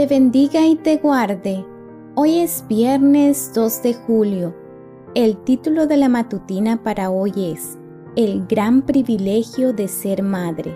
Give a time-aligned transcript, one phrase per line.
[0.00, 1.62] te bendiga y te guarde.
[2.14, 4.56] Hoy es viernes 2 de julio.
[5.14, 7.76] El título de la matutina para hoy es
[8.16, 10.74] El gran privilegio de ser madre.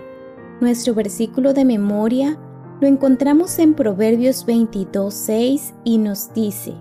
[0.61, 2.37] Nuestro versículo de memoria
[2.79, 6.75] lo encontramos en Proverbios 22.6 y nos dice,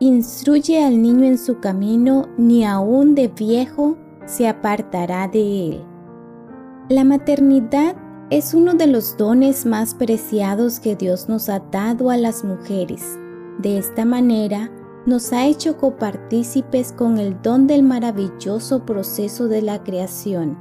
[0.00, 5.84] Instruye al niño en su camino, ni aun de viejo se apartará de él.
[6.90, 7.96] La maternidad
[8.30, 13.18] es uno de los dones más preciados que Dios nos ha dado a las mujeres.
[13.58, 14.70] De esta manera,
[15.06, 20.58] nos ha hecho copartícipes con el don del maravilloso proceso de la creación.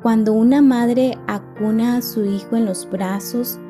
[0.00, 3.60] Cuando una madre acuna a su hijo en los brazos,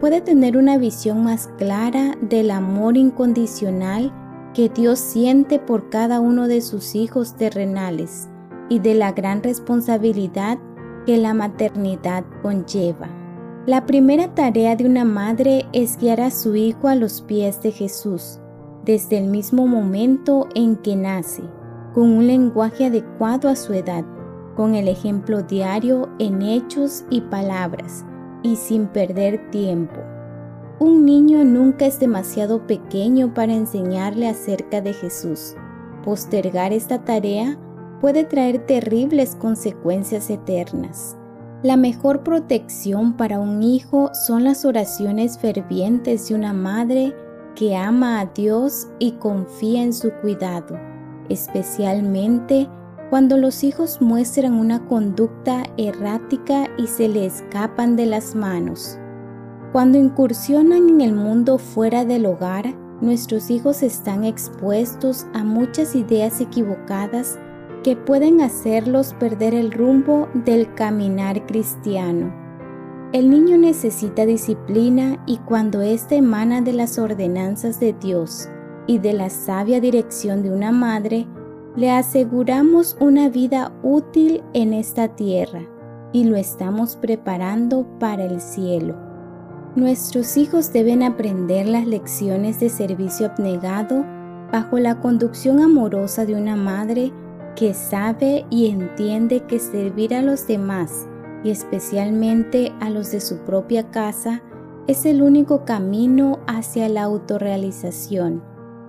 [0.00, 4.12] puede tener una visión más clara del amor incondicional
[4.54, 8.28] que Dios siente por cada uno de sus hijos terrenales
[8.68, 10.58] y de la gran responsabilidad
[11.06, 13.08] que la maternidad conlleva.
[13.66, 17.70] La primera tarea de una madre es guiar a su hijo a los pies de
[17.70, 18.40] Jesús,
[18.84, 21.42] desde el mismo momento en que nace,
[21.94, 24.04] con un lenguaje adecuado a su edad,
[24.56, 28.04] con el ejemplo diario en hechos y palabras,
[28.42, 30.00] y sin perder tiempo.
[30.80, 35.54] Un niño nunca es demasiado pequeño para enseñarle acerca de Jesús.
[36.04, 37.56] Postergar esta tarea
[38.02, 41.16] puede traer terribles consecuencias eternas.
[41.62, 47.14] La mejor protección para un hijo son las oraciones fervientes de una madre
[47.54, 50.76] que ama a Dios y confía en su cuidado,
[51.28, 52.68] especialmente
[53.08, 58.98] cuando los hijos muestran una conducta errática y se le escapan de las manos.
[59.70, 66.40] Cuando incursionan en el mundo fuera del hogar, nuestros hijos están expuestos a muchas ideas
[66.40, 67.38] equivocadas
[67.82, 72.32] que pueden hacerlos perder el rumbo del caminar cristiano.
[73.12, 78.48] El niño necesita disciplina y cuando ésta emana de las ordenanzas de Dios
[78.86, 81.26] y de la sabia dirección de una madre,
[81.76, 85.62] le aseguramos una vida útil en esta tierra
[86.12, 88.94] y lo estamos preparando para el cielo.
[89.74, 94.04] Nuestros hijos deben aprender las lecciones de servicio abnegado
[94.52, 97.12] bajo la conducción amorosa de una madre
[97.54, 101.08] que sabe y entiende que servir a los demás
[101.44, 104.42] y especialmente a los de su propia casa
[104.86, 108.42] es el único camino hacia la autorrealización.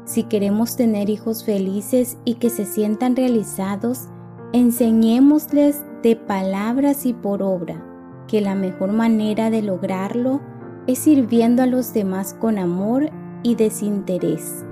[0.06, 4.09] Si queremos tener hijos felices y que se sientan realizados,
[4.52, 7.84] enseñémosles de palabras y por obra
[8.28, 10.41] que la mejor manera de lograrlo
[10.88, 13.09] es sirviendo a los demás con amor
[13.44, 14.66] y desinterés.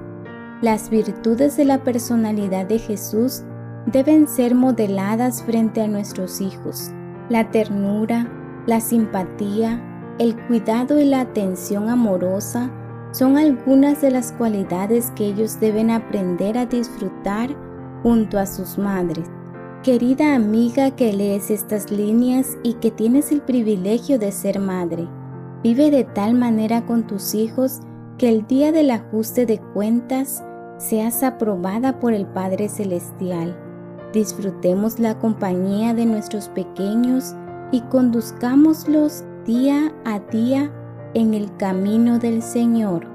[0.61, 3.43] Las virtudes de la personalidad de Jesús
[3.85, 6.91] deben ser modeladas frente a nuestros hijos.
[7.29, 8.27] La ternura,
[8.67, 9.81] la simpatía,
[10.19, 12.71] el cuidado y la atención amorosa
[13.11, 17.49] son algunas de las cualidades que ellos deben aprender a disfrutar
[18.03, 19.27] junto a sus madres.
[19.83, 25.07] Querida amiga que lees estas líneas y que tienes el privilegio de ser madre,
[25.63, 27.79] vive de tal manera con tus hijos
[28.17, 30.43] que el día del ajuste de cuentas
[30.77, 33.55] seas aprobada por el Padre Celestial
[34.13, 37.35] disfrutemos la compañía de nuestros pequeños
[37.71, 40.71] y conduzcámoslos día a día
[41.13, 43.05] en el camino del Señor.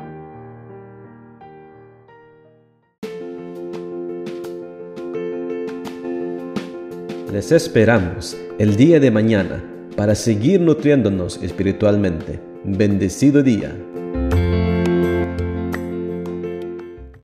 [7.32, 9.62] Les esperamos el día de mañana
[9.94, 12.40] para seguir nutriéndonos espiritualmente.
[12.64, 13.76] Bendecido día.